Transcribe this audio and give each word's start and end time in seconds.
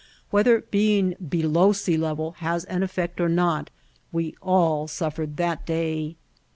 Whether 0.31 0.61
being 0.61 1.13
below 1.29 1.73
sea 1.73 1.95
level 1.95 2.31
has 2.39 2.63
an 2.65 2.81
effect 2.81 3.21
or 3.21 3.29
not 3.29 3.69
we 4.11 4.33
all 4.41 4.87
suffered 4.87 5.37
that 5.37 5.63
day. 5.67 6.15